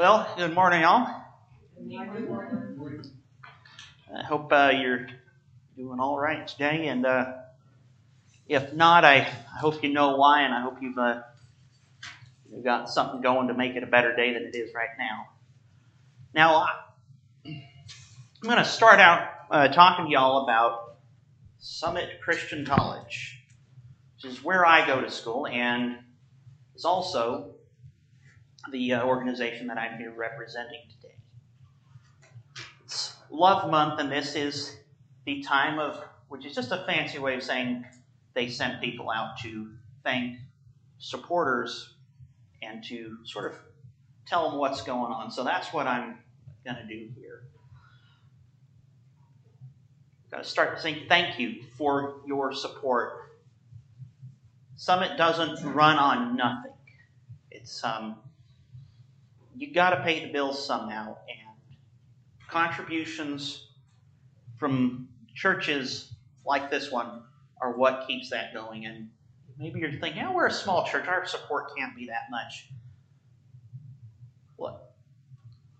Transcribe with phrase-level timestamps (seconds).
[0.00, 1.14] Well, good morning, all.
[4.16, 5.08] I hope uh, you're
[5.76, 7.34] doing all right today, and uh,
[8.48, 11.20] if not, I, I hope you know why, and I hope you've, uh,
[12.50, 15.26] you've got something going to make it a better day than it is right now.
[16.34, 16.66] Now,
[17.44, 17.60] I'm
[18.40, 20.96] going to start out uh, talking to y'all about
[21.58, 23.38] Summit Christian College,
[24.14, 25.98] which is where I go to school, and
[26.74, 27.56] is also
[28.70, 31.14] the uh, organization that I'm here representing today.
[32.84, 34.76] It's Love Month, and this is
[35.24, 37.84] the time of, which is just a fancy way of saying
[38.34, 39.70] they sent people out to
[40.04, 40.38] thank
[40.98, 41.94] supporters
[42.62, 43.58] and to sort of
[44.26, 45.30] tell them what's going on.
[45.30, 46.18] So that's what I'm
[46.64, 47.44] going to do here.
[50.30, 53.32] Got to start saying thank you for your support.
[54.76, 56.72] Summit doesn't run on nothing.
[57.50, 58.16] It's um,
[59.56, 61.68] you got to pay the bills somehow, and
[62.48, 63.68] contributions
[64.58, 66.12] from churches
[66.44, 67.22] like this one
[67.60, 68.86] are what keeps that going.
[68.86, 69.10] And
[69.58, 72.68] maybe you're thinking, oh, we're a small church, our support can't be that much.
[74.56, 74.92] What?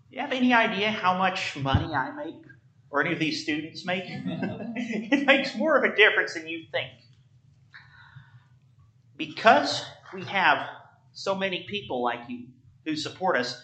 [0.09, 2.43] Do you have any idea how much money I make
[2.89, 4.03] or any of these students make?
[4.07, 6.91] it makes more of a difference than you think.
[9.17, 10.67] Because we have
[11.13, 12.47] so many people like you
[12.85, 13.63] who support us,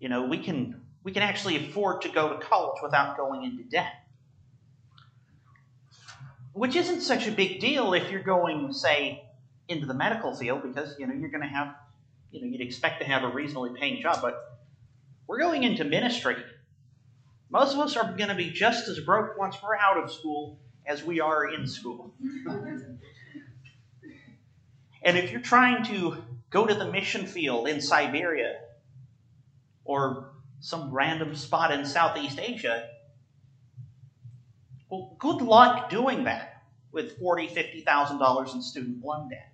[0.00, 3.62] you know, we can we can actually afford to go to college without going into
[3.62, 3.92] debt.
[6.52, 9.22] Which isn't such a big deal if you're going, say,
[9.68, 11.74] into the medical field, because you know you're going to have,
[12.32, 14.20] you know, you'd expect to have a reasonably paying job.
[14.20, 14.58] But
[15.26, 16.36] we're going into ministry.
[17.50, 20.58] Most of us are going to be just as broke once we're out of school
[20.86, 22.14] as we are in school.
[25.02, 26.16] and if you're trying to
[26.50, 28.60] go to the mission field in Siberia
[29.84, 32.88] or some random spot in Southeast Asia,
[34.88, 39.52] well, good luck doing that with forty, fifty thousand dollars in student loan debt.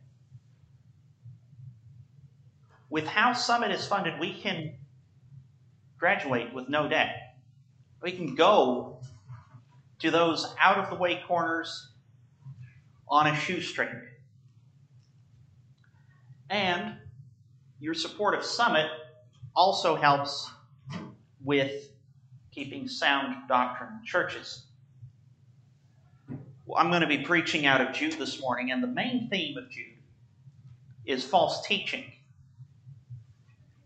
[2.90, 4.74] With how Summit is funded, we can
[5.98, 7.36] graduate with no debt.
[8.02, 9.00] We can go
[10.00, 11.92] to those out of the way corners
[13.08, 13.88] on a shoestring.
[16.52, 16.96] And
[17.80, 18.86] your support of Summit
[19.56, 20.50] also helps
[21.42, 21.88] with
[22.50, 24.66] keeping sound doctrine in churches.
[26.66, 29.56] Well, I'm going to be preaching out of Jude this morning, and the main theme
[29.56, 29.96] of Jude
[31.06, 32.04] is false teaching.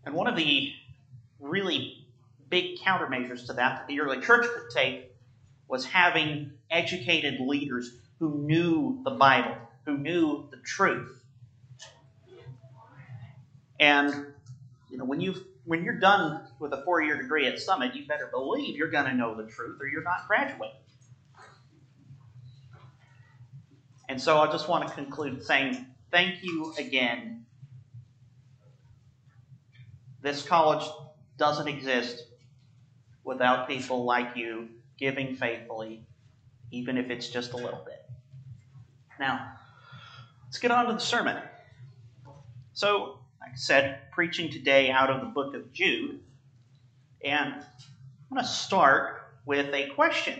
[0.05, 0.73] And one of the
[1.39, 2.05] really
[2.49, 5.15] big countermeasures to that that the early church could take
[5.69, 9.55] was having educated leaders who knew the Bible,
[9.85, 11.23] who knew the truth.
[13.79, 14.33] And
[14.89, 18.29] you know, when you when you're done with a four-year degree at Summit, you better
[18.31, 20.75] believe you're going to know the truth, or you're not graduating.
[24.09, 27.45] And so I just want to conclude saying thank you again.
[30.21, 30.87] This college
[31.37, 32.23] doesn't exist
[33.23, 36.05] without people like you giving faithfully,
[36.71, 38.05] even if it's just a little bit.
[39.19, 39.51] Now,
[40.45, 41.37] let's get on to the sermon.
[42.73, 46.19] So, like I said, preaching today out of the book of Jude.
[47.23, 47.63] And I'm
[48.31, 50.39] going to start with a question.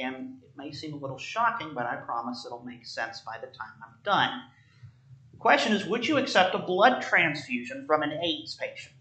[0.00, 3.46] And it may seem a little shocking, but I promise it'll make sense by the
[3.46, 4.42] time I'm done.
[5.32, 8.94] The question is Would you accept a blood transfusion from an AIDS patient?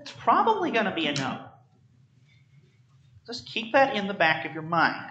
[0.00, 1.40] It's probably going to be a no.
[3.26, 5.10] Just keep that in the back of your mind.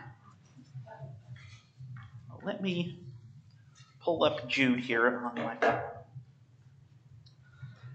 [2.43, 3.06] Let me
[4.07, 5.81] pull up Jude here on my phone.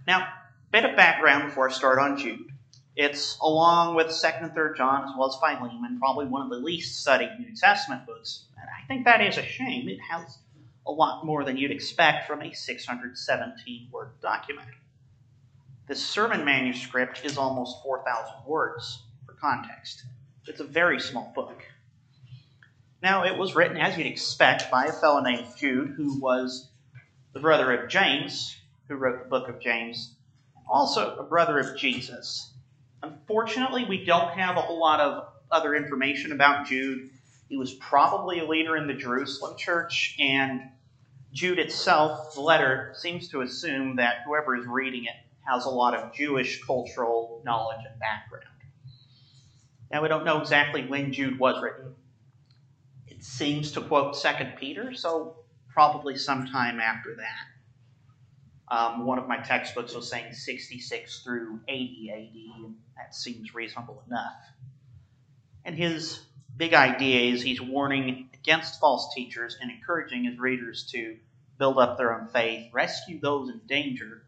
[0.06, 0.28] Now,
[0.70, 2.50] bit of background before I start on Jude.
[2.94, 6.56] It's along with 2nd and 3rd John, as well as Philemon, probably one of the
[6.56, 8.44] least studied New Testament books.
[8.60, 9.88] And I think that is a shame.
[9.88, 10.36] It has
[10.86, 14.68] a lot more than you'd expect from a 617 word document.
[15.88, 20.04] This sermon manuscript is almost 4,000 words for context.
[20.46, 21.62] It's a very small book.
[23.02, 26.70] Now, it was written, as you'd expect, by a fellow named Jude, who was
[27.32, 28.56] the brother of James,
[28.86, 30.14] who wrote the book of James,
[30.70, 32.52] also a brother of Jesus.
[33.02, 37.10] Unfortunately, we don't have a whole lot of other information about Jude.
[37.48, 40.60] He was probably a leader in the Jerusalem church, and
[41.32, 45.16] Jude itself, the letter, seems to assume that whoever is reading it
[45.50, 48.46] has a lot of Jewish cultural knowledge and background.
[49.90, 51.96] Now, we don't know exactly when Jude was written
[53.22, 55.36] seems to quote Second Peter, so
[55.68, 58.74] probably sometime after that.
[58.74, 64.02] Um, one of my textbooks was saying 66 through 80 AD, and that seems reasonable
[64.06, 64.34] enough.
[65.64, 66.20] And his
[66.56, 71.16] big idea is he's warning against false teachers and encouraging his readers to
[71.58, 74.24] build up their own faith, rescue those in danger,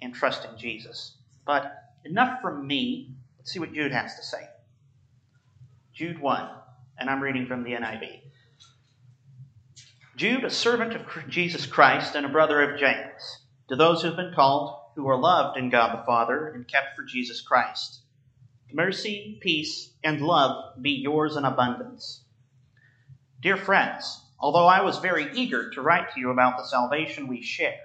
[0.00, 1.16] and trust in Jesus.
[1.44, 3.14] But enough from me.
[3.38, 4.48] Let's see what Jude has to say.
[5.92, 6.48] Jude 1,
[6.98, 8.19] and I'm reading from the NIV.
[10.20, 13.38] Jude, a servant of Jesus Christ and a brother of James,
[13.70, 16.94] to those who have been called, who are loved in God the Father and kept
[16.94, 18.02] for Jesus Christ.
[18.70, 22.22] Mercy, peace, and love be yours in abundance.
[23.40, 27.40] Dear friends, although I was very eager to write to you about the salvation we
[27.40, 27.80] share,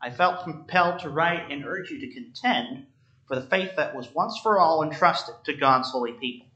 [0.00, 2.86] I felt compelled to write and urge you to contend
[3.26, 6.46] for the faith that was once for all entrusted to God's holy people.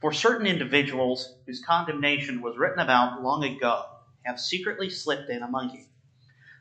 [0.00, 3.84] For certain individuals whose condemnation was written about long ago
[4.28, 5.84] have secretly slipped in among you.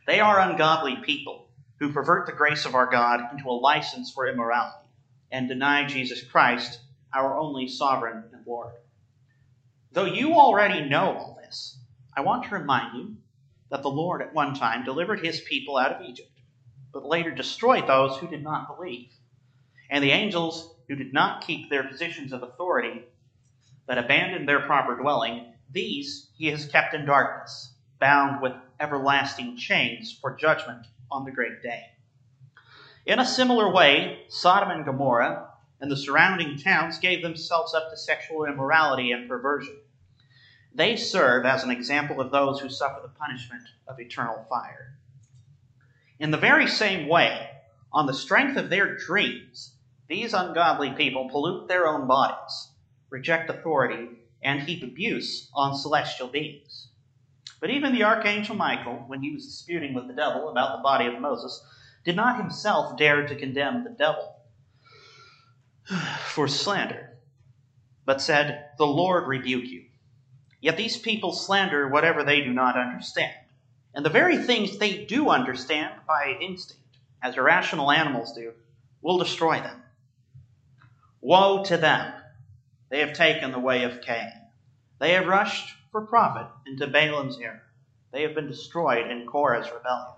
[0.07, 1.49] They are ungodly people
[1.81, 4.87] who pervert the grace of our God into a license for immorality
[5.33, 6.79] and deny Jesus Christ,
[7.13, 8.71] our only sovereign and Lord.
[9.91, 11.77] Though you already know all this,
[12.15, 13.17] I want to remind you
[13.69, 16.31] that the Lord at one time delivered his people out of Egypt,
[16.93, 19.09] but later destroyed those who did not believe.
[19.89, 23.03] And the angels who did not keep their positions of authority,
[23.85, 30.17] but abandoned their proper dwelling, these he has kept in darkness, bound with everlasting chains
[30.21, 31.83] for judgment on the great day.
[33.05, 35.49] In a similar way, Sodom and Gomorrah
[35.79, 39.77] and the surrounding towns gave themselves up to sexual immorality and perversion.
[40.73, 44.97] They serve as an example of those who suffer the punishment of eternal fire.
[46.19, 47.49] In the very same way,
[47.93, 49.73] on the strength of their dreams,
[50.07, 52.69] these ungodly people pollute their own bodies,
[53.09, 54.09] reject authority,
[54.41, 56.87] and heap abuse on celestial beings.
[57.59, 61.07] But even the archangel Michael, when he was disputing with the devil about the body
[61.07, 61.61] of Moses,
[62.03, 64.35] did not himself dare to condemn the devil
[66.19, 67.17] for slander,
[68.05, 69.85] but said, The Lord rebuke you.
[70.61, 73.35] Yet these people slander whatever they do not understand.
[73.93, 76.83] And the very things they do understand by instinct,
[77.21, 78.53] as irrational animals do,
[79.01, 79.81] will destroy them.
[81.21, 82.13] Woe to them!
[82.89, 84.31] They have taken the way of Cain.
[84.99, 87.63] They have rushed for profit into Balaam's error.
[88.11, 90.15] They have been destroyed in Korah's rebellion.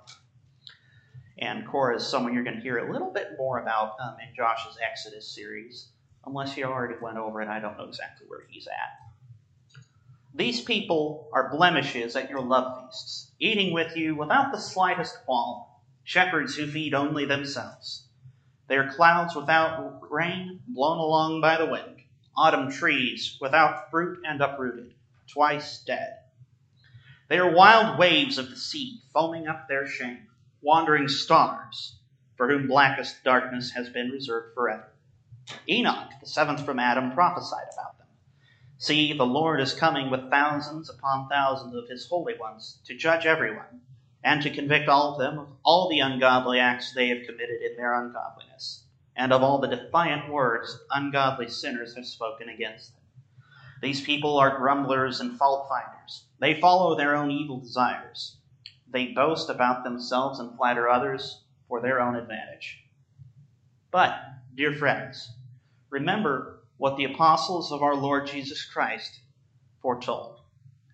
[1.40, 4.36] And Korah is someone you're going to hear a little bit more about um, in
[4.36, 5.88] Josh's Exodus series.
[6.26, 9.82] Unless you already went over it, I don't know exactly where he's at.
[10.36, 15.66] These people are blemishes at your love feasts, eating with you without the slightest qualm,
[16.04, 18.08] shepherds who feed only themselves.
[18.68, 21.99] They are clouds without rain, blown along by the wind,
[22.40, 24.94] autumn trees without fruit and uprooted,
[25.28, 26.20] twice dead.
[27.28, 30.26] They are wild waves of the sea, foaming up their shame,
[30.62, 32.00] wandering stars,
[32.38, 34.88] for whom blackest darkness has been reserved forever.
[35.68, 38.08] Enoch, the seventh from Adam, prophesied about them.
[38.78, 43.26] See, the Lord is coming with thousands upon thousands of his holy ones to judge
[43.26, 43.82] everyone,
[44.24, 47.76] and to convict all of them of all the ungodly acts they have committed in
[47.76, 48.86] their ungodliness,
[49.20, 53.04] and of all the defiant words ungodly sinners have spoken against them.
[53.82, 56.24] These people are grumblers and fault finders.
[56.40, 58.38] They follow their own evil desires.
[58.88, 62.82] They boast about themselves and flatter others for their own advantage.
[63.92, 64.18] But,
[64.56, 65.30] dear friends,
[65.90, 69.20] remember what the apostles of our Lord Jesus Christ
[69.82, 70.40] foretold.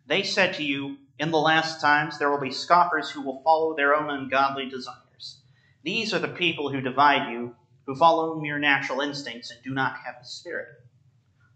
[0.07, 3.75] They said to you, In the last times there will be scoffers who will follow
[3.75, 5.41] their own ungodly desires.
[5.83, 7.55] These are the people who divide you,
[7.85, 10.67] who follow mere natural instincts and do not have the Spirit.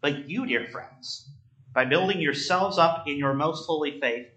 [0.02, 1.30] But you, dear friends,
[1.74, 4.28] by building yourselves up in your most holy faith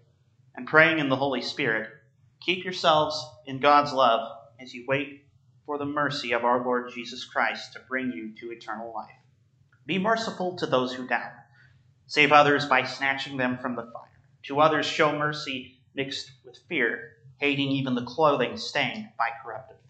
[0.55, 1.89] and praying in the Holy Spirit,
[2.41, 5.25] keep yourselves in God's love as you wait
[5.65, 9.09] for the mercy of our Lord Jesus Christ to bring you to eternal life.
[9.85, 11.31] Be merciful to those who doubt.
[12.07, 14.09] Save others by snatching them from the fire.
[14.43, 19.82] To others, show mercy mixed with fear, hating even the clothing stained by corrupted flesh.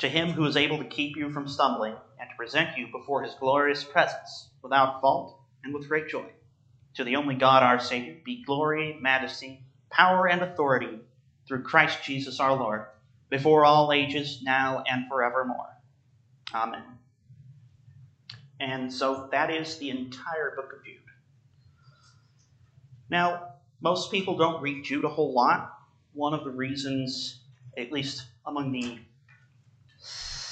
[0.00, 3.22] To him who is able to keep you from stumbling and to present you before
[3.22, 6.26] his glorious presence without fault and with great joy.
[6.96, 11.00] To the only God our Savior be glory, majesty, power, and authority
[11.46, 12.86] through Christ Jesus our Lord,
[13.30, 15.68] before all ages, now and forevermore.
[16.54, 16.82] Amen.
[18.60, 20.96] And so that is the entire book of Jude.
[23.10, 25.72] Now, most people don't read Jude a whole lot.
[26.14, 27.40] One of the reasons,
[27.76, 28.98] at least among the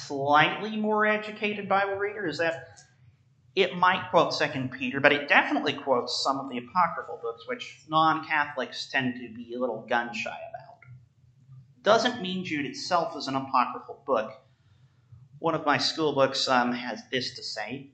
[0.06, 2.78] slightly more educated Bible reader, is that
[3.56, 7.82] it might quote Second Peter, but it definitely quotes some of the apocryphal books, which
[7.88, 10.78] non-Catholics tend to be a little gun shy about.
[11.82, 14.32] doesn't mean Jude itself is an apocryphal book.
[15.38, 17.90] One of my school books um, has this to say.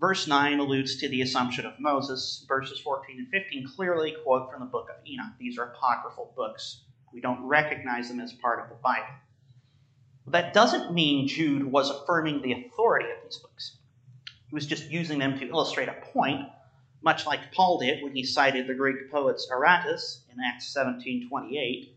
[0.00, 2.44] Verse 9 alludes to the assumption of Moses.
[2.48, 5.32] Verses 14 and 15 clearly quote from the book of Enoch.
[5.38, 6.82] These are apocryphal books.
[7.12, 9.14] We don't recognize them as part of the Bible.
[10.26, 13.76] That doesn't mean Jude was affirming the authority of these books.
[14.48, 16.48] He was just using them to illustrate a point,
[17.02, 21.90] much like Paul did when he cited the Greek poets Aratus in Acts 17:28,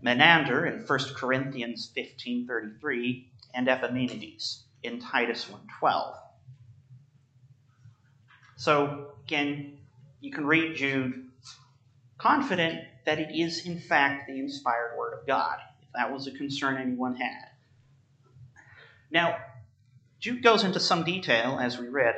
[0.00, 6.16] Menander in 1 Corinthians 15:33, and Epimenides in Titus 1:12.
[8.56, 9.78] So again,
[10.20, 11.30] you can read Jude
[12.16, 15.58] confident that it is in fact the inspired word of God
[15.94, 17.48] that was a concern anyone had.
[19.10, 19.36] Now,
[20.20, 22.14] Jude goes into some detail, as we read,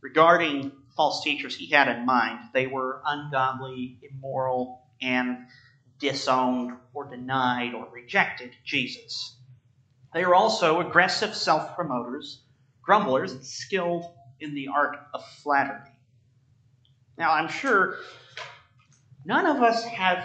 [0.00, 2.38] regarding false teachers he had in mind.
[2.52, 5.46] They were ungodly, immoral, and
[5.98, 9.36] disowned or denied or rejected Jesus.
[10.14, 12.42] They are also aggressive self promoters,
[12.82, 14.04] grumblers, and skilled
[14.40, 15.90] in the art of flattery.
[17.18, 17.96] Now, I'm sure
[19.24, 20.24] none of us have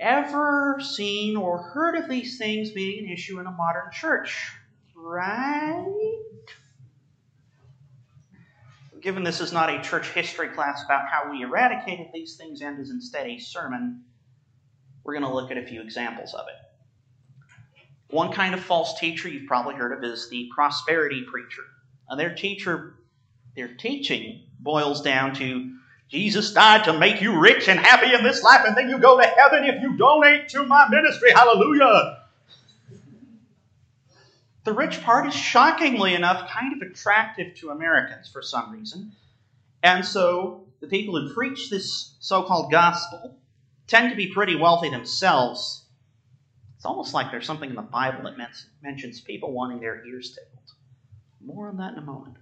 [0.00, 4.52] ever seen or heard of these things being an issue in a modern church,
[4.94, 5.86] right?
[9.00, 12.78] Given this is not a church history class about how we eradicated these things and
[12.80, 14.02] is instead a sermon,
[15.04, 16.54] we're going to look at a few examples of it.
[18.14, 21.62] One kind of false teacher you've probably heard of is the prosperity preacher.
[22.08, 22.96] Now, their teacher,
[23.54, 25.76] their teaching boils down to
[26.10, 29.20] Jesus died to make you rich and happy in this life, and then you go
[29.20, 31.30] to heaven if you donate to my ministry.
[31.30, 32.24] Hallelujah.
[34.64, 39.12] The rich part is shockingly enough kind of attractive to Americans for some reason.
[39.82, 43.36] And so the people who preach this so called gospel
[43.86, 45.84] tend to be pretty wealthy themselves.
[46.76, 48.36] It's almost like there's something in the Bible that
[48.82, 50.72] mentions people wanting their ears tickled.
[51.40, 52.36] More on that in a moment.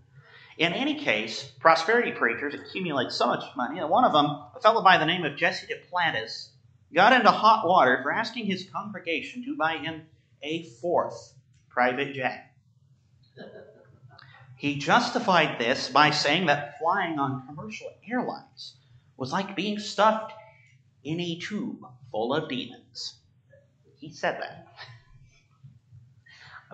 [0.59, 4.83] In any case, prosperity preachers accumulate so much money that one of them, a fellow
[4.83, 6.49] by the name of Jesse Duplantis,
[6.93, 10.03] got into hot water for asking his congregation to buy him
[10.43, 11.35] a fourth
[11.69, 12.53] private jet.
[14.57, 18.75] He justified this by saying that flying on commercial airlines
[19.17, 20.33] was like being stuffed
[21.05, 23.15] in a tube full of demons.
[23.95, 24.67] He said that.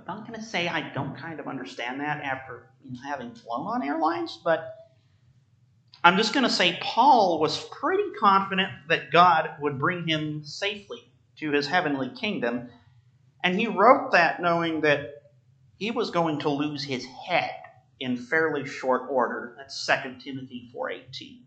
[0.06, 3.34] I'm not going to say I don't kind of understand that after you know, having
[3.34, 4.74] flown on airlines, but
[6.02, 11.10] I'm just going to say Paul was pretty confident that God would bring him safely
[11.38, 12.68] to his heavenly kingdom,
[13.42, 15.22] and he wrote that knowing that
[15.78, 17.54] he was going to lose his head
[17.98, 19.54] in fairly short order.
[19.56, 21.38] That's 2 Timothy 4:18.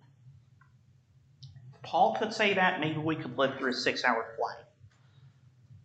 [1.83, 4.66] Paul could say that, maybe we could live through a six-hour flight.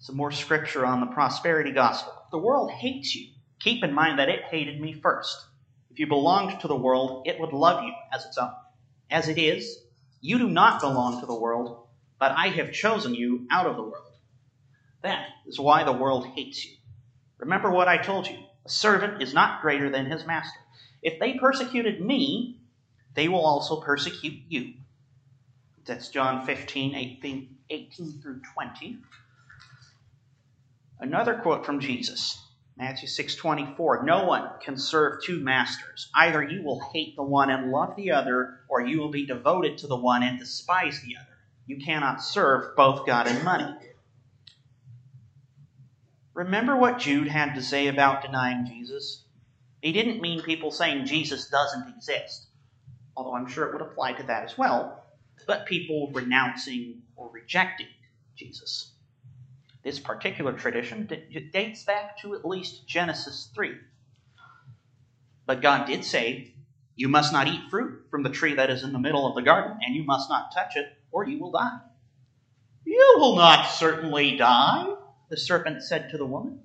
[0.02, 2.12] Some more scripture on the prosperity gospel.
[2.32, 3.28] The world hates you.
[3.61, 5.47] Keep in mind that it hated me first.
[5.92, 8.50] If you belonged to the world, it would love you as its own.
[9.09, 9.78] As it is,
[10.21, 11.87] you do not belong to the world,
[12.18, 14.11] but I have chosen you out of the world.
[15.02, 16.73] That is why the world hates you.
[17.38, 20.59] Remember what I told you a servant is not greater than his master.
[21.00, 22.59] If they persecuted me,
[23.14, 24.75] they will also persecute you.
[25.85, 28.99] That's John 15, 18, 18 through 20.
[31.02, 32.40] Another quote from Jesus,
[32.76, 36.09] Matthew 6:24, "No one can serve two masters.
[36.14, 39.78] Either you will hate the one and love the other, or you will be devoted
[39.78, 41.38] to the one and despise the other.
[41.66, 43.75] You cannot serve both God and money."
[46.35, 49.25] Remember what Jude had to say about denying Jesus?
[49.80, 52.47] He didn't mean people saying Jesus doesn't exist,
[53.16, 55.04] although I'm sure it would apply to that as well,
[55.49, 57.88] but people renouncing or rejecting
[58.37, 58.92] Jesus.
[59.83, 61.09] This particular tradition
[61.53, 63.73] dates back to at least Genesis 3.
[65.45, 66.55] But God did say,
[66.95, 69.43] You must not eat fruit from the tree that is in the middle of the
[69.43, 71.81] garden, and you must not touch it, or you will die.
[72.85, 74.95] You will not certainly die,
[75.29, 76.61] the serpent said to the woman.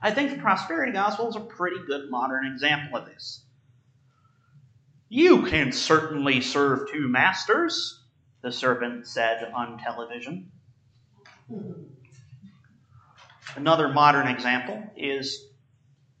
[0.00, 3.42] I think the prosperity gospel is a pretty good modern example of this.
[5.08, 8.02] You can certainly serve two masters,
[8.42, 10.50] the serpent said on television.
[13.56, 15.46] Another modern example is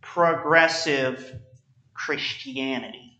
[0.00, 1.40] progressive
[1.92, 3.18] Christianity.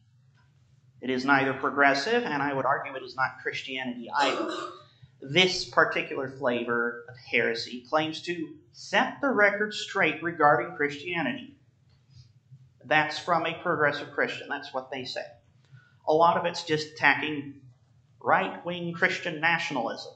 [1.00, 4.49] It is neither progressive, and I would argue it is not Christianity either.
[5.20, 11.56] This particular flavor of heresy claims to set the record straight regarding Christianity.
[12.84, 14.49] That's from a progressive Christian.
[14.49, 15.25] That's what they say.
[16.06, 17.54] A lot of it's just attacking
[18.20, 20.12] right wing Christian nationalism.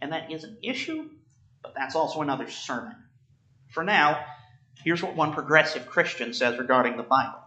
[0.00, 1.10] And that is an issue
[1.62, 2.96] but that's also another sermon.
[3.70, 4.24] For now,
[4.84, 7.38] here's what one progressive Christian says regarding the Bible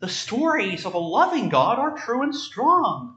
[0.00, 3.16] The stories of a loving God are true and strong.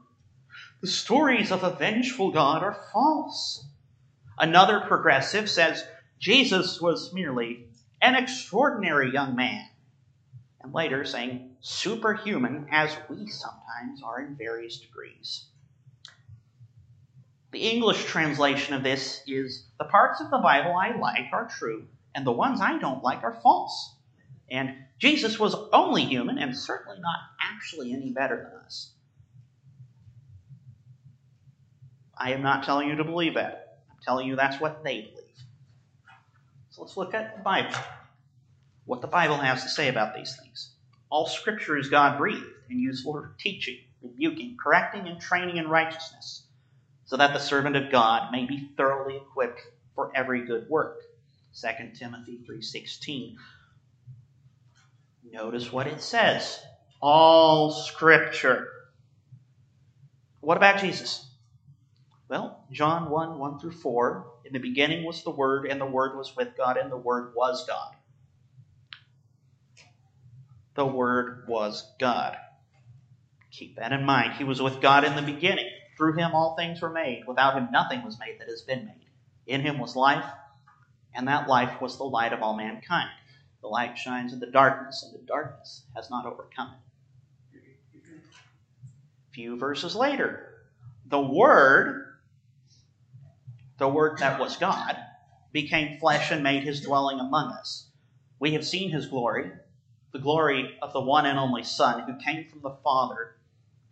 [0.80, 3.66] The stories of a vengeful God are false.
[4.38, 5.84] Another progressive says
[6.18, 7.66] Jesus was merely
[8.00, 9.66] an extraordinary young man.
[10.62, 15.46] And later saying superhuman as we sometimes are in various degrees.
[17.50, 21.86] The English translation of this is The parts of the Bible I like are true,
[22.14, 23.94] and the ones I don't like are false.
[24.50, 28.90] And Jesus was only human and certainly not actually any better than us.
[32.16, 33.78] I am not telling you to believe that.
[33.90, 35.16] I'm telling you that's what they believe.
[36.70, 37.74] So let's look at the Bible.
[38.84, 40.72] What the Bible has to say about these things.
[41.10, 46.44] All scripture is God breathed and useful for teaching, rebuking, correcting, and training in righteousness,
[47.04, 49.60] so that the servant of God may be thoroughly equipped
[49.94, 50.98] for every good work.
[51.54, 53.36] 2 Timothy 3:16.
[55.32, 56.60] Notice what it says.
[57.00, 58.68] All scripture.
[60.40, 61.26] What about Jesus?
[62.28, 64.26] Well, John 1 1 through 4.
[64.44, 67.34] In the beginning was the Word, and the Word was with God, and the Word
[67.34, 67.94] was God.
[70.74, 72.36] The Word was God.
[73.50, 74.34] Keep that in mind.
[74.34, 75.68] He was with God in the beginning.
[75.96, 77.26] Through him all things were made.
[77.26, 79.06] Without him nothing was made that has been made.
[79.46, 80.24] In him was life,
[81.14, 83.10] and that life was the light of all mankind.
[83.62, 86.74] The light shines in the darkness, and the darkness has not overcome
[87.52, 87.60] it.
[89.30, 90.46] A few verses later,
[91.06, 92.10] the Word
[93.80, 94.94] the Word that was God,
[95.52, 97.86] became flesh and made his dwelling among us.
[98.38, 99.50] We have seen his glory,
[100.12, 103.36] the glory of the one and only Son who came from the Father,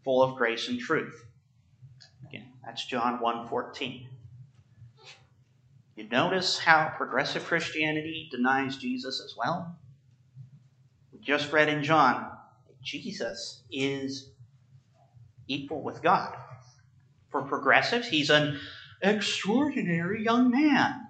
[0.05, 1.25] full of grace and truth.
[2.29, 4.07] Again, that's John 1:14.
[5.99, 9.77] You notice how progressive Christianity denies Jesus as well?
[11.13, 12.31] We just read in John
[12.69, 14.31] that Jesus is
[15.49, 16.37] equal with God.
[17.31, 18.61] For progressives, he's an
[19.03, 21.09] extraordinary young man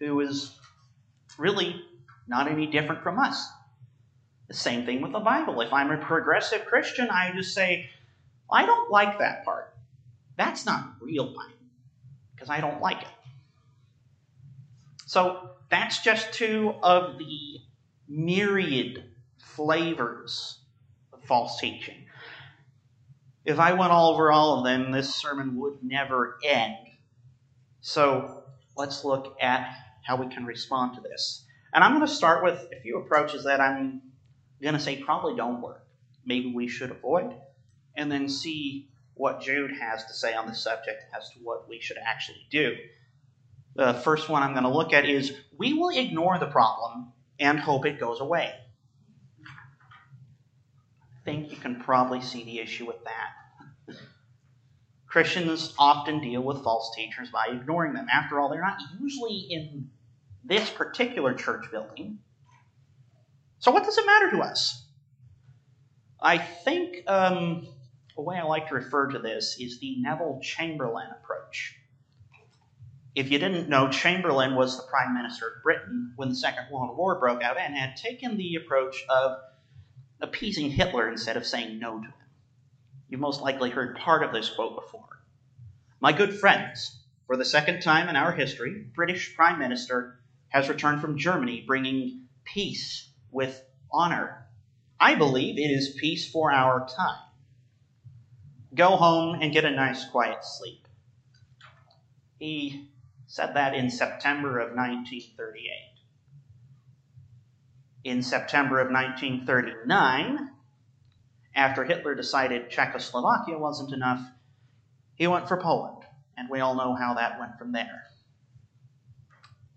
[0.00, 0.54] who is
[1.38, 1.82] really
[2.28, 3.48] not any different from us.
[4.48, 5.62] The same thing with the Bible.
[5.62, 7.88] If I'm a progressive Christian, I just say,
[8.52, 9.72] I don't like that part.
[10.36, 11.54] That's not real Bible
[12.34, 13.08] because I don't like it.
[15.10, 17.58] So that's just two of the
[18.08, 19.02] myriad
[19.56, 20.60] flavors
[21.12, 22.06] of false teaching.
[23.44, 26.76] If I went all over all of them, this sermon would never end.
[27.80, 28.44] So
[28.76, 29.68] let's look at
[30.06, 31.44] how we can respond to this.
[31.74, 34.02] And I'm going to start with a few approaches that I'm
[34.62, 35.84] going to say probably don't work.
[36.24, 37.34] Maybe we should avoid,
[37.96, 41.80] and then see what Jude has to say on the subject as to what we
[41.80, 42.76] should actually do.
[43.74, 47.58] The first one I'm going to look at is we will ignore the problem and
[47.58, 48.52] hope it goes away.
[49.44, 53.96] I think you can probably see the issue with that.
[55.06, 58.06] Christians often deal with false teachers by ignoring them.
[58.12, 59.90] After all, they're not usually in
[60.44, 62.20] this particular church building.
[63.58, 64.86] So, what does it matter to us?
[66.20, 67.66] I think um,
[68.16, 71.79] a way I like to refer to this is the Neville Chamberlain approach.
[73.16, 76.96] If you didn't know, Chamberlain was the Prime Minister of Britain when the Second World
[76.96, 79.38] War broke out and had taken the approach of
[80.20, 82.12] appeasing Hitler instead of saying no to him.
[83.08, 85.22] You've most likely heard part of this quote before.
[86.00, 91.00] My good friends, for the second time in our history, British Prime Minister has returned
[91.00, 93.60] from Germany bringing peace with
[93.92, 94.46] honor.
[95.00, 97.24] I believe it is peace for our time.
[98.72, 100.86] Go home and get a nice quiet sleep.
[102.38, 102.88] He
[103.30, 105.70] said that in September of 1938.
[108.02, 110.50] In September of 1939,
[111.54, 114.20] after Hitler decided Czechoslovakia wasn't enough,
[115.14, 116.02] he went for Poland,
[116.36, 118.02] and we all know how that went from there.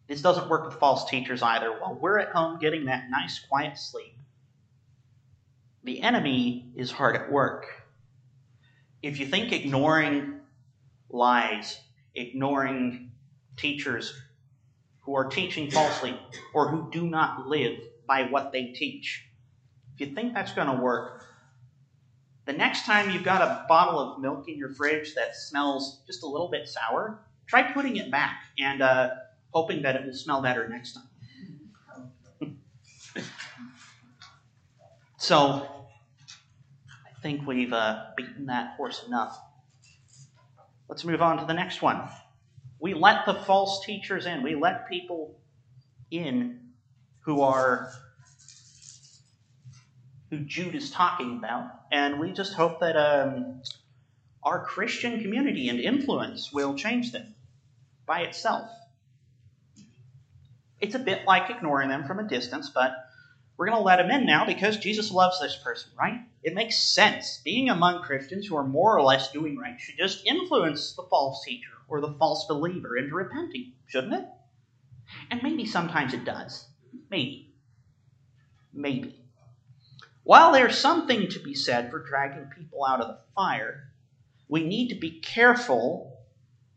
[0.08, 1.80] This doesn't work with false teachers either.
[1.80, 4.18] While we're at home getting that nice, quiet sleep,
[5.84, 7.68] the enemy is hard at work.
[9.04, 10.39] If you think ignoring
[11.12, 11.80] lies,
[12.16, 13.12] ignoring
[13.58, 14.13] teachers
[15.02, 16.18] who are teaching falsely
[16.54, 19.26] or who do not live by what they teach,
[19.94, 21.24] if you think that's going to work,
[22.46, 26.24] the next time you've got a bottle of milk in your fridge that smells just
[26.24, 29.12] a little bit sour, try putting it back and uh,
[29.52, 30.98] hoping that it will smell better next
[32.42, 32.58] time.
[35.18, 35.68] so,
[36.89, 39.39] I think we've uh, beaten that horse enough.
[40.89, 42.02] Let's move on to the next one.
[42.84, 44.43] We let the false teachers in.
[44.43, 45.39] We let people
[46.12, 46.60] in
[47.22, 47.93] who are
[50.30, 53.62] who Jude is talking about, and we just hope that um,
[54.43, 57.34] our Christian community and influence will change them
[58.06, 58.69] by itself.
[60.82, 62.91] It's a bit like ignoring them from a distance, but
[63.56, 66.19] we're going to let them in now because Jesus loves this person, right?
[66.43, 67.39] It makes sense.
[67.43, 71.43] Being among Christians who are more or less doing right should just influence the false
[71.45, 74.25] teacher or the false believer into repenting, shouldn't it?
[75.32, 76.67] And maybe sometimes it does.
[77.10, 77.53] Maybe.
[78.73, 79.19] Maybe.
[80.23, 83.91] While there's something to be said for dragging people out of the fire,
[84.47, 86.17] we need to be careful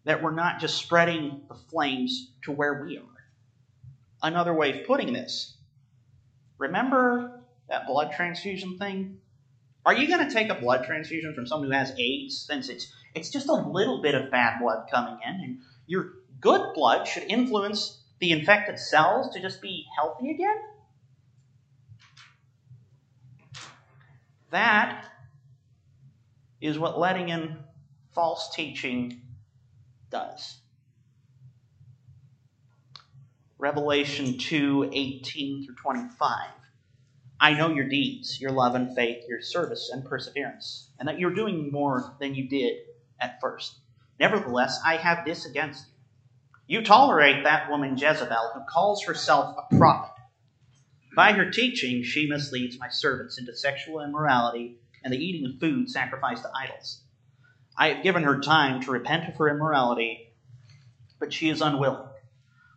[0.05, 3.03] that we're not just spreading the flames to where we are.
[4.23, 5.57] Another way of putting this
[6.59, 9.19] remember that blood transfusion thing?
[9.87, 12.93] Are you going to take a blood transfusion from someone who has AIDS since it's,
[13.15, 17.23] it's just a little bit of bad blood coming in, and your good blood should
[17.23, 20.57] influence the infected cells to just be healthy again?
[24.51, 25.07] That
[26.61, 27.57] is what letting in
[28.13, 29.21] false teaching
[30.11, 30.59] does.
[33.57, 36.56] Revelation 2 18 through 25.
[37.41, 41.35] I know your deeds, your love and faith, your service and perseverance, and that you're
[41.35, 42.77] doing more than you did
[43.21, 43.77] at first.
[44.19, 46.79] Nevertheless, I have this against you.
[46.79, 50.13] You tolerate that woman Jezebel, who calls herself a prophet.
[51.15, 55.89] By her teaching, she misleads my servants into sexual immorality and the eating of food
[55.89, 57.03] sacrificed to idols.
[57.79, 60.33] I have given her time to repent of her immorality,
[61.21, 62.09] but she is unwilling.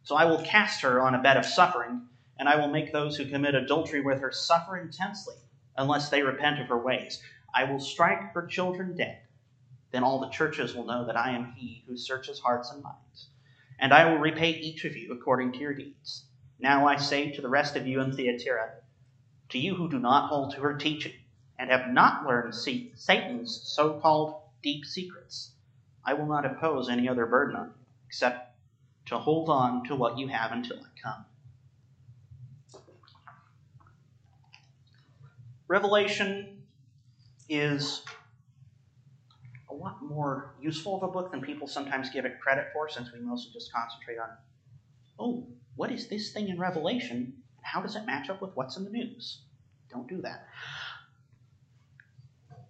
[0.04, 2.09] So I will cast her on a bed of suffering,
[2.40, 5.36] and I will make those who commit adultery with her suffer intensely,
[5.78, 7.22] unless they repent of her ways.
[7.54, 9.20] I will strike her children dead.
[9.92, 13.28] Then all the churches will know that I am he who searches hearts and minds.
[13.78, 16.24] And I will repay each of you according to your deeds.
[16.60, 18.72] Now I say to the rest of you in Thyatira,
[19.50, 21.14] to you who do not hold to her teaching,
[21.58, 25.52] and have not learned Satan's so called deep secrets,
[26.06, 28.58] I will not impose any other burden on you, except
[29.08, 31.26] to hold on to what you have until I come.
[35.70, 36.64] Revelation
[37.48, 38.02] is
[39.70, 43.14] a lot more useful of a book than people sometimes give it credit for, since
[43.14, 44.30] we mostly just concentrate on,
[45.20, 48.78] oh, what is this thing in Revelation, and how does it match up with what's
[48.78, 49.44] in the news?
[49.92, 50.48] Don't do that.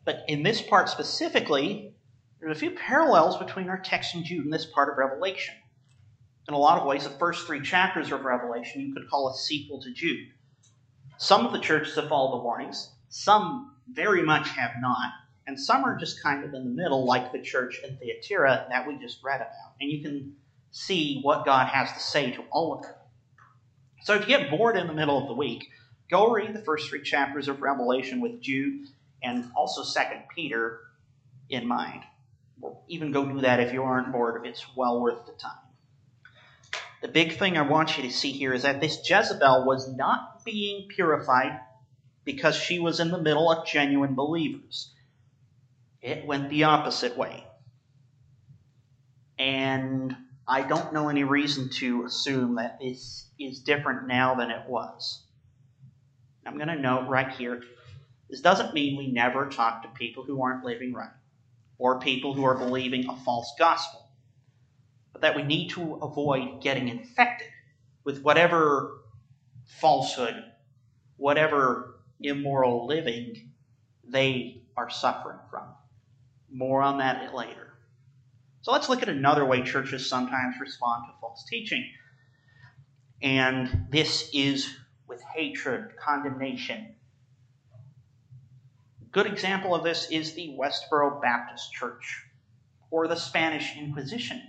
[0.04, 1.96] But in this part specifically,
[2.42, 5.56] there's a few parallels between our text in Jude and this part of Revelation.
[6.50, 9.38] In a lot of ways, the first three chapters of Revelation you could call a
[9.38, 10.28] sequel to Jude.
[11.22, 15.12] Some of the churches have followed the warnings, some very much have not,
[15.48, 18.88] and some are just kind of in the middle, like the church in Thyatira that
[18.88, 19.76] we just read about.
[19.82, 20.38] And you can
[20.72, 22.94] see what God has to say to all of them.
[24.04, 25.68] So if you get bored in the middle of the week,
[26.10, 28.88] go read the first three chapters of Revelation with Jude
[29.22, 30.80] and also Second Peter
[31.50, 32.04] in mind.
[32.62, 34.48] Or even go do that if you aren't bored.
[34.48, 35.69] It's well worth the time.
[37.02, 40.44] The big thing I want you to see here is that this Jezebel was not
[40.44, 41.60] being purified
[42.26, 44.94] because she was in the middle of genuine believers.
[46.02, 47.46] It went the opposite way.
[49.38, 50.16] And
[50.48, 55.24] I don't know any reason to assume that this is different now than it was.
[56.46, 57.62] I'm going to note right here
[58.30, 61.10] this doesn't mean we never talk to people who aren't living right
[61.78, 64.06] or people who are believing a false gospel,
[65.12, 67.48] but that we need to avoid getting infected
[68.04, 69.02] with whatever
[69.66, 70.44] falsehood,
[71.18, 73.52] whatever immoral living
[74.08, 75.64] they are suffering from.
[76.52, 77.74] More on that later.
[78.62, 81.88] So let's look at another way churches sometimes respond to false teaching.
[83.22, 84.70] And this is
[85.08, 86.96] with hatred, condemnation.
[89.02, 92.24] A Good example of this is the Westboro Baptist Church
[92.92, 94.42] or the Spanish Inquisition.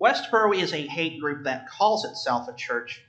[0.00, 3.02] Westboro is a hate group that calls itself a church.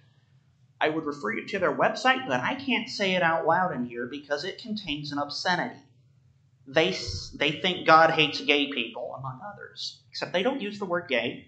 [0.80, 3.86] I would refer you to their website, but I can't say it out loud in
[3.86, 5.82] here because it contains an obscenity.
[6.68, 6.96] They,
[7.34, 11.48] they think God hates gay people, among others, except they don't use the word gay.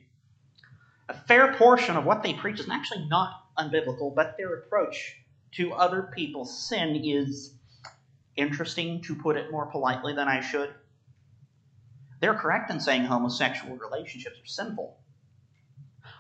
[1.08, 5.16] A fair portion of what they preach is actually not unbiblical, but their approach
[5.54, 7.54] to other people's sin is
[8.36, 10.74] interesting, to put it more politely than I should.
[12.22, 14.99] They're correct in saying homosexual relationships are sinful.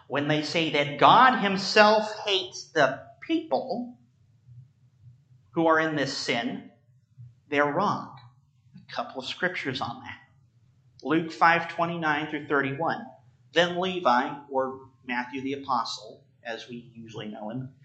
[0.09, 3.95] When they say that God Himself hates the people
[5.51, 6.71] who are in this sin,
[7.47, 8.19] they're wrong
[8.89, 10.17] A couple of scriptures on that.
[11.03, 13.05] Luke 5:29 through 31.
[13.53, 17.75] Then Levi, or Matthew the Apostle, as we usually know him,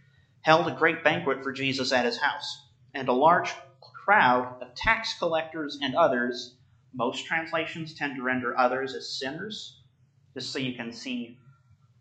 [0.41, 5.13] held a great banquet for Jesus at his house, and a large crowd of tax
[5.19, 6.57] collectors and others.
[6.95, 9.83] Most translations tend to render others as sinners,
[10.33, 11.39] just so you can see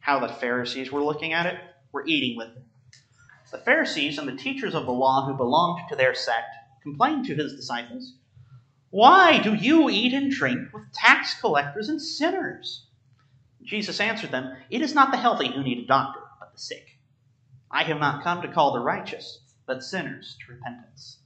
[0.04, 1.58] how the Pharisees were looking at it,
[1.94, 2.66] were eating with them.
[3.54, 7.36] The Pharisees and the teachers of the law who belonged to their sect complained to
[7.36, 8.16] his disciples,
[8.90, 12.86] Why do you eat and drink with tax collectors and sinners?
[13.64, 16.86] Jesus answered them, It is not the healthy who need a doctor, but the sick.
[17.72, 21.20] I have not come to call the righteous, but sinners to repentance.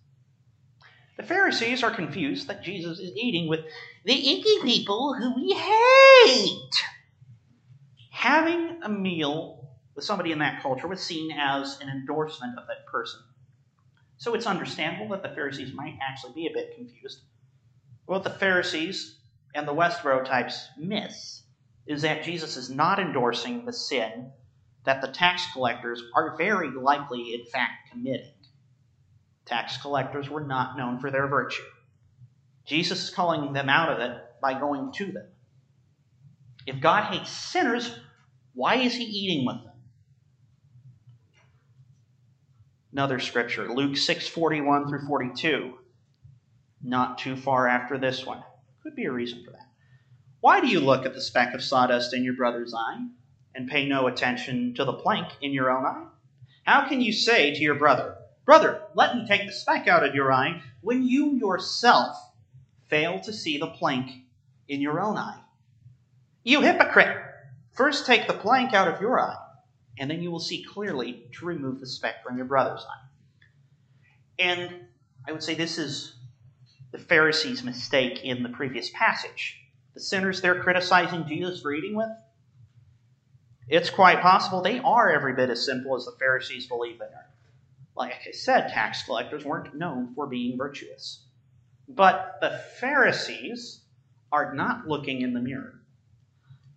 [1.15, 3.61] The Pharisees are confused that Jesus is eating with
[4.05, 6.83] the icky people who we hate.
[8.17, 12.87] Having a meal with somebody in that culture was seen as an endorsement of that
[12.91, 13.19] person.
[14.17, 17.21] So it's understandable that the Pharisees might actually be a bit confused.
[18.07, 19.19] What the Pharisees
[19.53, 21.43] and the Westboro types miss
[21.85, 24.31] is that Jesus is not endorsing the sin
[24.83, 28.33] that the tax collectors are very likely, in fact, committing.
[29.45, 31.61] Tax collectors were not known for their virtue.
[32.65, 35.27] Jesus is calling them out of it by going to them.
[36.65, 37.97] If God hates sinners,
[38.57, 39.75] why is he eating with them?
[42.91, 45.77] Another scripture, Luke 6:41 through 42.
[46.81, 48.41] Not too far after this one.
[48.81, 49.67] Could be a reason for that.
[50.39, 53.05] Why do you look at the speck of sawdust in your brother's eye
[53.53, 56.07] and pay no attention to the plank in your own eye?
[56.63, 60.15] How can you say to your brother, Brother, let me take the speck out of
[60.15, 62.17] your eye, when you yourself
[62.87, 64.23] fail to see the plank
[64.67, 65.41] in your own eye?
[66.43, 67.26] You hypocrite!
[67.77, 69.37] First take the plank out of your eye,
[69.99, 73.07] and then you will see clearly to remove the speck from your brother's eye.
[74.39, 74.73] And
[75.27, 76.15] I would say this is
[76.91, 79.59] the Pharisees' mistake in the previous passage
[79.97, 82.11] the sinners they're criticizing Jesus for eating with,
[83.67, 87.29] it's quite possible they are every bit as simple as the Pharisees believe they are.
[87.95, 91.25] Like I said, tax collectors weren't known for being virtuous.
[91.89, 93.81] But the Pharisees
[94.31, 95.76] are not looking in the mirror,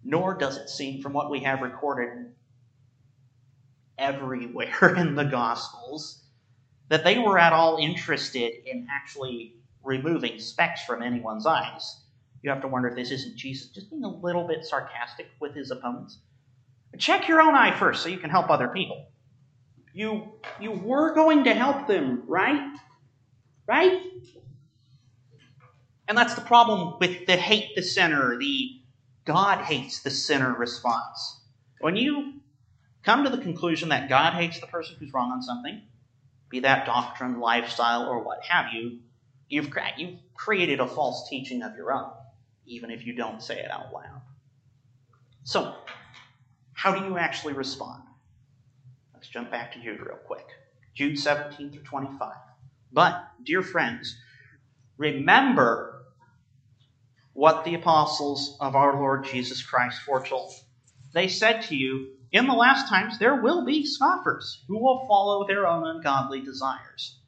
[0.04, 2.32] nor does it seem from what we have recorded
[3.98, 6.22] everywhere in the Gospels
[6.88, 12.02] that they were at all interested in actually removing specks from anyone's eyes.
[12.42, 15.54] You have to wonder if this isn't Jesus just being a little bit sarcastic with
[15.54, 16.18] his opponents.
[16.98, 19.06] Check your own eye first so you can help other people.
[19.92, 22.76] You you were going to help them, right?
[23.66, 24.02] Right?
[26.08, 28.79] And that's the problem with the hate the sinner, the
[29.30, 31.40] God hates the sinner response.
[31.80, 32.40] When you
[33.02, 35.82] come to the conclusion that God hates the person who's wrong on something,
[36.48, 38.98] be that doctrine, lifestyle, or what have you,
[39.48, 42.10] you've, you've created a false teaching of your own
[42.70, 44.22] even if you don't say it out loud.
[45.42, 45.74] So,
[46.72, 48.02] how do you actually respond?
[49.12, 50.46] Let's jump back to Jude real quick.
[50.94, 52.32] Jude 17 through 25.
[52.92, 54.16] But, dear friends,
[54.96, 55.89] remember
[57.40, 60.52] what the apostles of our Lord Jesus Christ foretold.
[61.14, 65.46] They said to you, In the last times there will be scoffers who will follow
[65.46, 67.18] their own ungodly desires.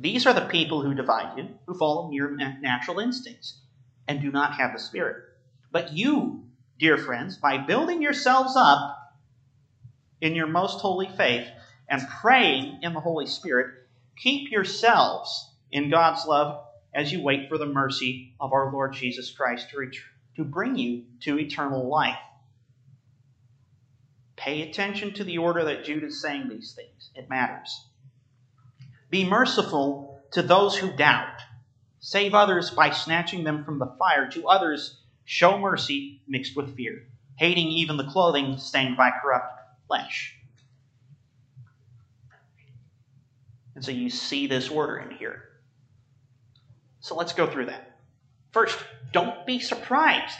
[0.00, 3.60] These are the people who divide you, who follow mere natural instincts
[4.08, 5.22] and do not have the Spirit.
[5.70, 6.42] But you,
[6.80, 9.14] dear friends, by building yourselves up
[10.20, 11.46] in your most holy faith
[11.88, 13.68] and praying in the Holy Spirit,
[14.16, 19.30] keep yourselves in God's love as you wait for the mercy of our Lord Jesus
[19.30, 19.94] Christ to, ret-
[20.36, 22.18] to bring you to eternal life.
[24.36, 27.10] Pay attention to the order that Jude is saying these things.
[27.14, 27.86] It matters.
[29.10, 31.40] Be merciful to those who doubt
[32.04, 34.28] Save others by snatching them from the fire.
[34.32, 40.36] To others, show mercy mixed with fear, hating even the clothing stained by corrupt flesh.
[43.76, 45.44] And so you see this order in here.
[47.02, 47.98] So let's go through that.
[48.52, 48.78] First,
[49.12, 50.38] don't be surprised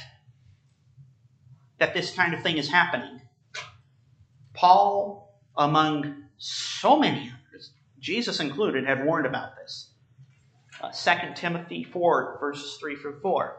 [1.78, 3.20] that this kind of thing is happening.
[4.54, 9.90] Paul, among so many others, Jesus included, had warned about this
[10.80, 13.56] uh, 2 Timothy 4, verses 3 through 4.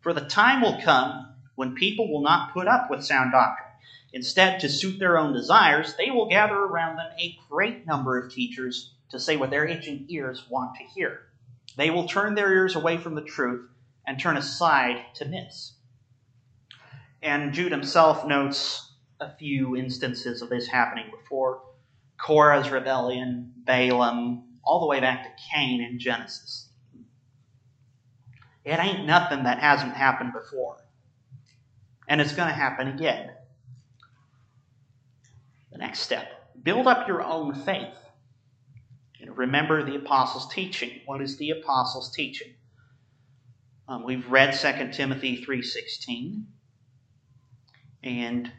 [0.00, 3.70] For the time will come when people will not put up with sound doctrine.
[4.12, 8.30] Instead, to suit their own desires, they will gather around them a great number of
[8.30, 11.22] teachers to say what their itching ears want to hear.
[11.76, 13.68] They will turn their ears away from the truth
[14.06, 15.74] and turn aside to myths.
[17.22, 21.62] And Jude himself notes a few instances of this happening before
[22.18, 26.68] Korah's rebellion, Balaam, all the way back to Cain in Genesis.
[28.64, 30.76] It ain't nothing that hasn't happened before.
[32.08, 33.30] And it's going to happen again.
[35.72, 36.28] The next step
[36.62, 37.94] build up your own faith.
[39.36, 41.00] Remember the apostles' teaching.
[41.06, 42.54] What is the apostles' teaching?
[43.88, 46.44] Um, we've read 2 Timothy 3.16.
[48.02, 48.52] And I'm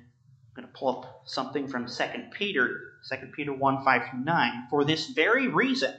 [0.56, 4.68] going to pull up something from 2 Peter, 2 Peter 1, 5 through 9.
[4.70, 5.94] For this very reason,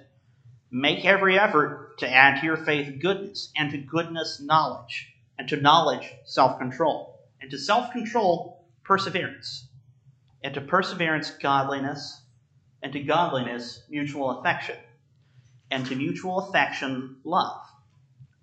[0.71, 5.57] make every effort to add to your faith goodness, and to goodness knowledge, and to
[5.57, 9.69] knowledge self-control, and to self-control perseverance,
[10.43, 12.21] and to perseverance godliness,
[12.83, 14.77] and to godliness mutual affection,
[15.71, 17.61] and to mutual affection love.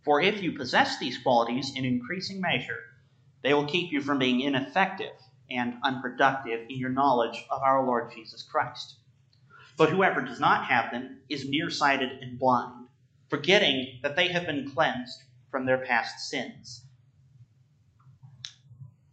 [0.04, 2.80] For if you possess these qualities in increasing measure,
[3.42, 5.14] they will keep you from being ineffective
[5.50, 8.96] and unproductive in your knowledge of our Lord Jesus Christ.
[9.78, 12.88] But whoever does not have them is nearsighted and blind,
[13.30, 16.86] forgetting that they have been cleansed from their past sins.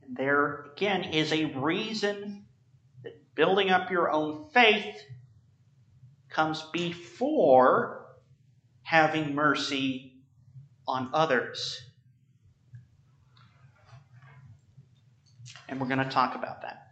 [0.02, 2.44] And there again is a reason
[3.34, 5.02] building up your own faith
[6.28, 8.06] comes before
[8.82, 10.14] having mercy
[10.86, 11.90] on others.
[15.70, 16.88] and we're going to talk about that.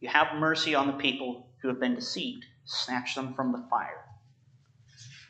[0.00, 4.04] You have mercy on the people who have been deceived, snatch them from the fire.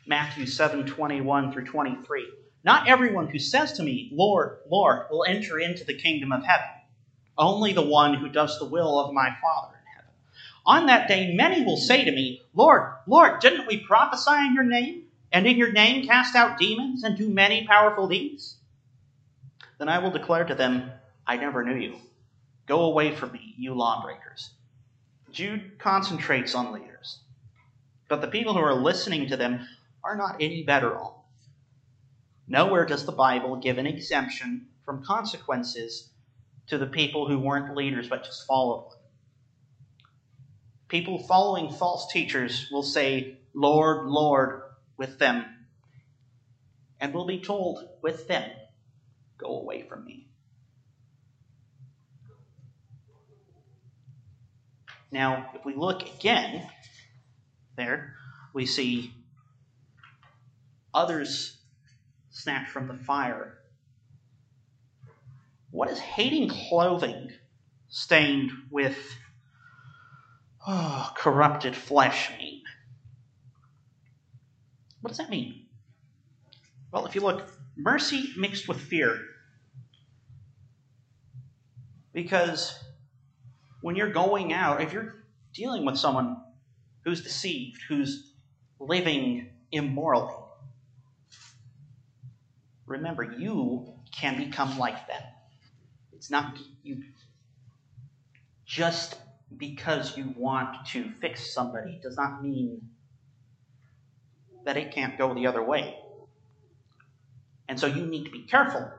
[0.05, 2.27] Matthew 7 21 through 23.
[2.63, 6.67] Not everyone who says to me, Lord, Lord, will enter into the kingdom of heaven.
[7.37, 9.74] Only the one who does the will of my Father.
[10.65, 14.63] On that day, many will say to me, Lord, Lord, didn't we prophesy in your
[14.63, 15.03] name?
[15.31, 18.57] And in your name cast out demons and do many powerful deeds?
[19.77, 20.91] Then I will declare to them,
[21.27, 21.95] I never knew you.
[22.65, 24.51] Go away from me, you lawbreakers.
[25.31, 27.19] Jude concentrates on leaders,
[28.07, 29.67] but the people who are listening to them
[30.03, 31.15] are not any better off.
[32.47, 36.09] Nowhere does the Bible give an exemption from consequences
[36.67, 38.94] to the people who weren't leaders but just followed.
[40.95, 44.61] People following false teachers will say, Lord, Lord,
[44.95, 45.43] with them,
[47.01, 48.49] and will be told with them,
[49.37, 50.29] Go away from me.
[55.11, 56.65] Now, if we look again
[57.75, 58.13] there,
[58.53, 59.13] we see
[60.93, 61.57] others
[62.29, 63.57] snatched from the fire.
[65.71, 67.31] What is hating clothing
[67.89, 68.95] stained with
[70.67, 72.61] oh, corrupted flesh mean?
[75.01, 75.65] What does that mean?
[76.91, 79.19] Well, if you look, mercy mixed with fear.
[82.13, 82.79] Because
[83.81, 86.37] when you're going out, if you're dealing with someone
[87.03, 88.31] who's deceived, who's
[88.79, 90.33] living immorally,
[92.85, 95.21] remember you can become like them.
[96.13, 97.03] It's not you
[98.65, 99.17] just
[99.57, 102.81] because you want to fix somebody does not mean
[104.65, 105.97] that it can't go the other way.
[107.67, 108.89] And so you need to be careful,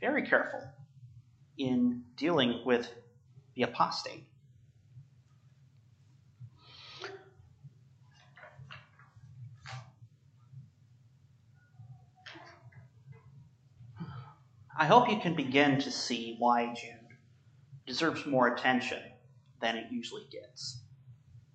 [0.00, 0.60] very careful,
[1.58, 2.90] in dealing with
[3.54, 4.24] the apostate.
[14.76, 17.16] I hope you can begin to see why Jude
[17.86, 19.00] deserves more attention
[19.62, 20.82] than it usually gets.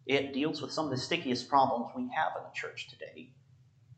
[0.08, 3.30] It deals with some of the stickiest problems we have in the church today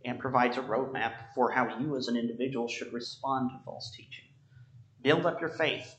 [0.04, 4.26] and provides a roadmap for how you as an individual should respond to false teaching.
[5.02, 5.96] Build up your faith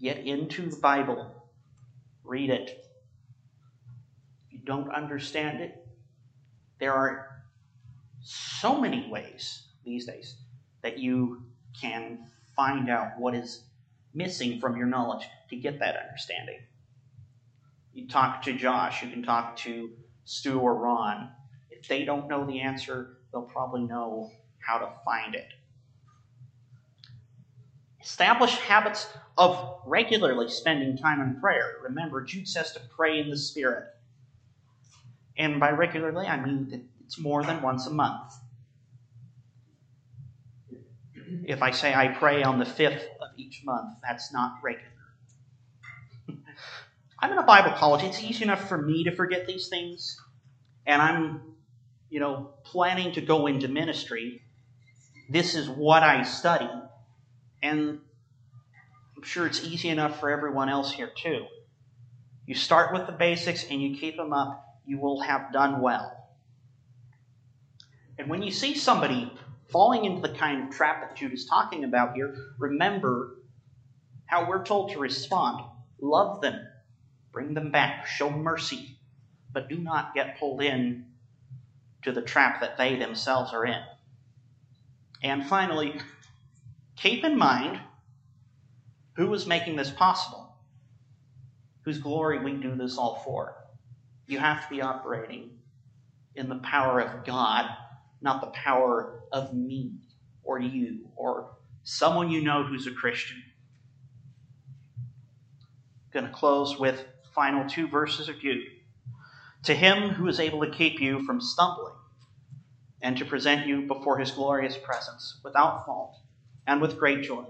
[0.00, 1.32] Get into the Bible,
[2.22, 2.84] read it.
[4.46, 5.86] If you don't understand it,
[6.78, 7.42] there are
[8.20, 10.36] so many ways these days
[10.82, 11.44] that you
[11.80, 12.18] can
[12.54, 13.62] find out what is
[14.12, 16.58] missing from your knowledge to get that understanding.
[17.96, 19.90] You talk to Josh, you can talk to
[20.26, 21.30] Stu or Ron.
[21.70, 25.48] If they don't know the answer, they'll probably know how to find it.
[28.02, 29.08] Establish habits
[29.38, 31.76] of regularly spending time in prayer.
[31.84, 33.84] Remember, Jude says to pray in the Spirit.
[35.38, 38.34] And by regularly, I mean that it's more than once a month.
[41.46, 44.95] If I say I pray on the fifth of each month, that's not regular.
[47.18, 48.04] I'm in a Bible college.
[48.04, 50.20] It's easy enough for me to forget these things.
[50.86, 51.40] And I'm,
[52.10, 54.42] you know, planning to go into ministry.
[55.30, 56.70] This is what I study.
[57.62, 58.00] And
[59.16, 61.46] I'm sure it's easy enough for everyone else here too.
[62.46, 66.12] You start with the basics and you keep them up, you will have done well.
[68.18, 69.32] And when you see somebody
[69.68, 73.36] falling into the kind of trap that Jude is talking about here, remember
[74.26, 75.64] how we're told to respond.
[76.00, 76.65] Love them,
[77.36, 78.96] bring them back, show mercy,
[79.52, 81.04] but do not get pulled in
[82.00, 83.78] to the trap that they themselves are in.
[85.22, 86.00] And finally,
[86.96, 87.78] keep in mind
[89.16, 90.56] who is making this possible,
[91.82, 93.54] whose glory we do this all for.
[94.26, 95.50] You have to be operating
[96.36, 97.68] in the power of God,
[98.22, 99.92] not the power of me
[100.42, 101.50] or you or
[101.84, 103.42] someone you know who's a Christian.
[106.14, 107.04] Going to close with
[107.36, 108.66] final two verses of Jude.
[109.64, 111.92] To him who is able to keep you from stumbling
[113.02, 116.16] and to present you before his glorious presence without fault
[116.66, 117.44] and with great joy.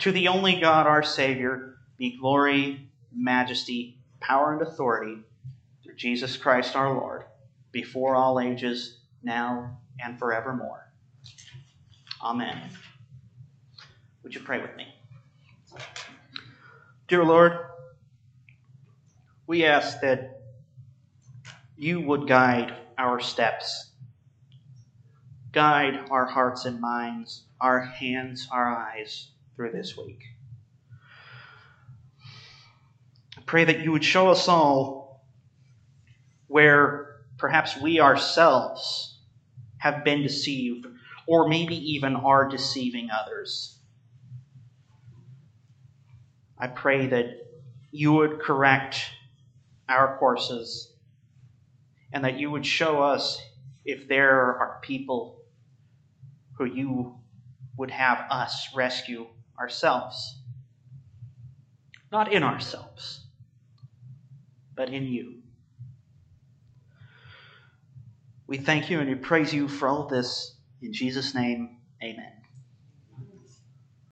[0.00, 5.18] To the only God, our Savior, be glory, majesty, power, and authority
[5.84, 7.24] through Jesus Christ our Lord,
[7.72, 10.90] before all ages, now and forevermore.
[12.22, 12.56] Amen.
[14.22, 14.86] Would you pray with me?
[17.08, 17.52] Dear Lord,
[19.48, 20.42] we ask that
[21.74, 23.90] you would guide our steps,
[25.52, 30.22] guide our hearts and minds, our hands, our eyes through this week.
[33.38, 35.24] I pray that you would show us all
[36.48, 39.18] where perhaps we ourselves
[39.78, 40.86] have been deceived
[41.26, 43.78] or maybe even are deceiving others.
[46.58, 47.46] I pray that
[47.92, 49.00] you would correct
[49.88, 50.92] our courses
[52.12, 53.40] and that you would show us
[53.84, 55.42] if there are people
[56.54, 57.14] who you
[57.76, 59.26] would have us rescue
[59.58, 60.40] ourselves.
[62.10, 63.24] Not in ourselves,
[64.74, 65.42] but in you.
[68.46, 72.37] We thank you and we praise you for all this in Jesus' name, amen.